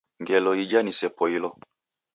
[0.21, 1.49] Ngelo ija nisepoilo.